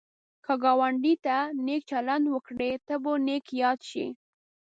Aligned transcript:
که 0.45 0.53
ګاونډي 0.63 1.13
ته 1.25 1.37
نېک 1.65 1.81
چلند 1.91 2.25
وکړې، 2.29 2.71
ته 2.87 2.95
به 3.03 3.11
نېک 3.27 3.45
یاد 3.61 3.79
شي 3.89 4.07